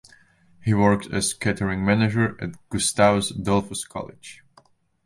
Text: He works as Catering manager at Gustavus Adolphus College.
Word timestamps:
He 0.65 0.73
works 0.73 1.07
as 1.11 1.31
Catering 1.35 1.85
manager 1.85 2.35
at 2.43 2.53
Gustavus 2.69 3.29
Adolphus 3.29 3.85
College. 3.85 4.41